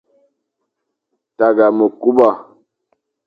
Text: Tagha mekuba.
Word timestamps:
Tagha 1.37 1.67
mekuba. 1.77 2.29